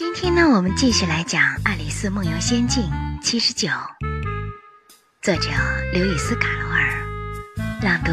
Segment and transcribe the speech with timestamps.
[0.00, 2.84] 今天呢，我们继续来讲《爱丽丝梦游仙境》
[3.22, 3.68] 七十九，
[5.20, 5.50] 作者
[5.92, 7.06] 刘易斯·卡罗尔，
[7.82, 8.10] 朗读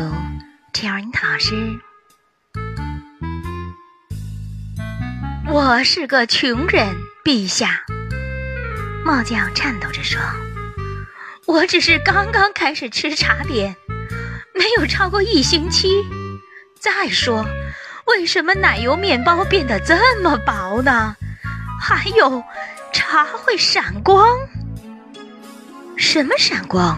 [0.73, 1.79] c h e r i n 老师。
[5.47, 7.85] 我是个穷人，陛下。
[9.05, 10.19] 帽匠颤抖着说
[11.47, 13.77] ：“我只是刚刚开始吃茶点，
[14.53, 15.87] 没有超过一星期。
[16.77, 17.45] 再说，
[18.07, 21.15] 为什么奶油面包变得这么薄呢？
[21.79, 22.43] 还有，
[22.91, 24.27] 茶会闪光？
[25.97, 26.97] 什么闪光？”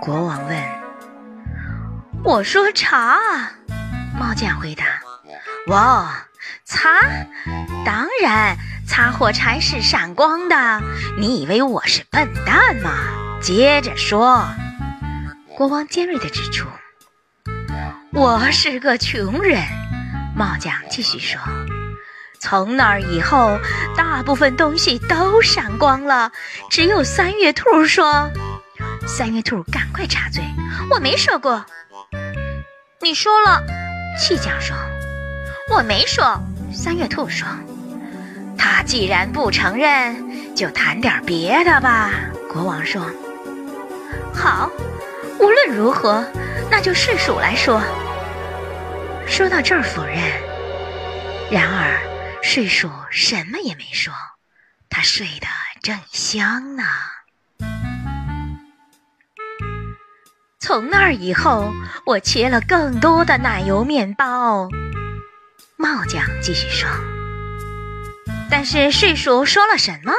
[0.00, 0.64] 国王问。
[2.24, 3.18] “我说茶。”
[4.18, 4.84] 猫匠回答。
[5.68, 6.26] “哇！”
[6.64, 6.88] 擦，
[7.84, 8.56] 当然，
[8.86, 10.80] 擦火柴是闪光的。
[11.18, 12.90] 你以为我是笨蛋吗？
[13.40, 14.44] 接着说，
[15.56, 16.66] 国王尖锐地指出
[18.12, 19.62] ：“我是个穷人。”
[20.34, 21.40] 猫匠继续说
[22.42, 23.56] ：“从那儿以后，
[23.96, 26.32] 大部分东西都闪光了，
[26.68, 28.28] 只有三月兔说。”
[29.06, 30.42] 三月兔赶快插嘴
[30.90, 31.64] ：“我没说过。”
[33.00, 33.62] 你说了，
[34.18, 34.76] 气匠说。
[35.70, 36.36] 我没说，
[36.74, 37.46] 三月兔说
[38.58, 42.10] ：“他既然不承认，就谈点别的吧。”
[42.52, 43.00] 国王说
[44.34, 44.68] ：“好，
[45.38, 46.24] 无论如何，
[46.68, 47.80] 那就睡鼠来说。”
[49.28, 50.18] 说到这儿否认，
[51.48, 52.11] 然而
[52.54, 54.12] 睡鼠什么也没说，
[54.90, 55.46] 他睡得
[55.82, 56.84] 正香呢。
[60.60, 61.72] 从那儿以后，
[62.04, 64.68] 我切了更多的奶油面包。
[65.78, 66.86] 帽匠继续说
[68.52, 70.12] ：“但是睡鼠说了什么？”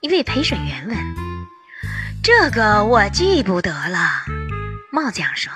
[0.00, 0.96] 一位陪审员问。
[2.22, 3.98] “这个我记不得了。”
[4.92, 5.52] 帽匠说。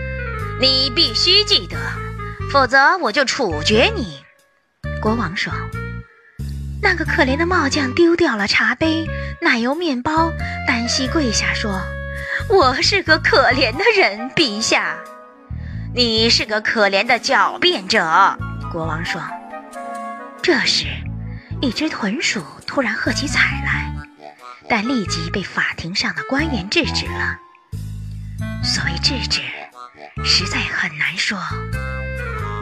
[0.60, 1.78] “你必须记得，
[2.50, 4.20] 否则我就处决你。”
[5.02, 5.52] 国王说。
[6.80, 9.06] 那个可怜的帽匠丢掉了茶杯、
[9.40, 10.30] 奶油面包，
[10.66, 11.80] 单膝跪下说
[12.48, 14.96] ：“我是个可怜的人，陛下。
[15.94, 18.38] 你是个可怜的狡辩者。”
[18.72, 19.20] 国王说
[20.42, 20.86] ：“这时，
[21.60, 23.92] 一只豚鼠突然喝起彩来，
[24.68, 27.38] 但立即被法庭上的官员制止了。
[28.64, 29.40] 所谓制止，
[30.24, 31.38] 实在很难说。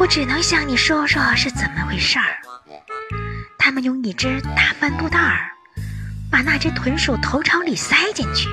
[0.01, 2.39] 我只能向你说说是怎么回事儿。
[3.59, 5.51] 他们用一只大帆布袋儿，
[6.31, 8.49] 把那只豚鼠头朝里塞进去，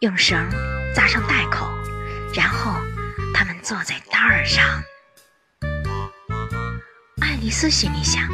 [0.00, 0.36] 用绳
[0.92, 1.70] 扎上袋口，
[2.34, 2.74] 然后
[3.32, 4.82] 他们坐在袋儿上。”
[7.22, 8.28] 爱丽丝心里想：“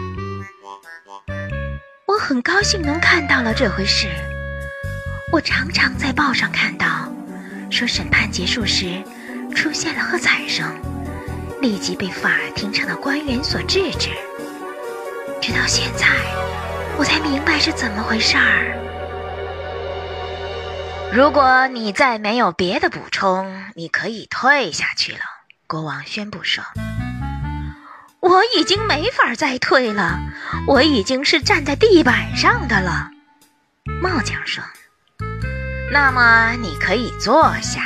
[2.09, 4.09] 我很高兴能看到了这回事。
[5.31, 7.13] 我常常在报上看到，
[7.71, 9.05] 说审判结束时
[9.55, 10.67] 出现了喝彩声，
[11.61, 14.11] 立即被法庭上的官员所制止。
[15.41, 16.07] 直到现在，
[16.97, 18.77] 我才明白是怎么回事儿。
[21.13, 25.21] 如果你再没有别的补充，你可以退下去了。”
[25.67, 26.65] 国王宣布说。
[28.21, 30.21] 我已经没法再退了，
[30.67, 33.11] 我已经是站在地板上的了。
[34.03, 34.63] 帽匠说
[35.91, 37.81] ：“那么你可以坐下。”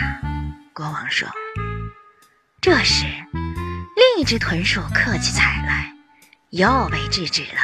[0.74, 1.28] 国王说。
[2.60, 3.06] 这时，
[3.97, 5.93] 另一只豚鼠客起彩来，
[6.50, 7.60] 又被制止了。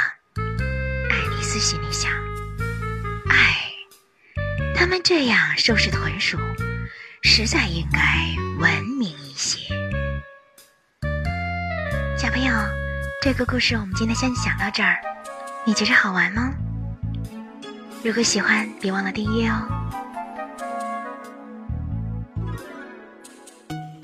[1.10, 2.10] 爱丽丝心里想
[3.28, 3.72] ：“唉，
[4.74, 6.38] 他们这样收拾豚鼠，
[7.22, 7.98] 实在应该
[8.58, 9.58] 文明一些。”
[12.16, 12.52] 小朋友，
[13.22, 15.00] 这个故事我们今天先讲到这儿，
[15.64, 16.52] 你觉着好玩吗？
[18.04, 19.66] 如果喜欢，别忘了订阅哦。